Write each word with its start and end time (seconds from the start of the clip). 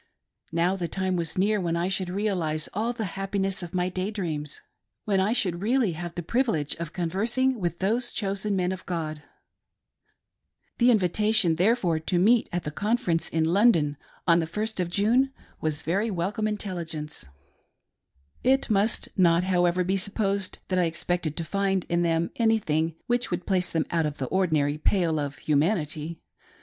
Now 0.51 0.75
the 0.75 0.87
time 0.87 1.15
was 1.15 1.37
near 1.37 1.61
when 1.61 1.75
I 1.75 1.87
shoidd 1.87 2.09
realise 2.11 2.67
all 2.73 2.91
the 2.91 3.03
happiness 3.13 3.61
of 3.61 3.75
my 3.75 3.87
day 3.87 4.09
dreams— 4.09 4.59
when 5.05 5.19
I 5.19 5.31
should 5.31 5.61
really 5.61 5.91
have 5.91 6.15
the 6.15 6.23
privilege 6.23 6.73
of 6.77 6.91
conversing 6.91 7.59
with 7.59 7.77
those 7.77 8.11
chosen 8.11 8.55
men 8.55 8.71
of 8.71 8.83
God. 8.87 9.21
The 10.79 10.89
invitation, 10.89 11.55
therefore, 11.57 11.99
to 11.99 12.17
meet 12.17 12.49
the 12.49 12.71
conference 12.71 13.29
in 13.29 13.43
London 13.43 13.95
on 14.25 14.39
the 14.39 14.47
first 14.47 14.79
of 14.79 14.89
June, 14.89 15.31
was 15.59 15.83
very 15.83 16.09
welcome 16.09 16.47
intelligence. 16.47 17.27
THE 18.41 18.49
LONDON 18.49 18.61
CONFERENCE. 18.63 18.65
QI 18.65 18.65
It 18.65 18.73
must 18.73 19.09
not, 19.19 19.43
however, 19.43 19.83
be 19.83 19.97
supposed 19.97 20.57
that 20.69 20.79
I 20.79 20.85
expected 20.85 21.37
to 21.37 21.45
find 21.45 21.85
in 21.89 22.01
them 22.01 22.31
anything 22.37 22.95
which 23.05 23.29
would 23.29 23.45
place 23.45 23.69
them 23.69 23.85
out 23.91 24.07
of 24.07 24.17
the 24.17 24.25
ordinary 24.25 24.79
pale 24.79 25.19
of 25.19 25.37
humanity. 25.37 26.19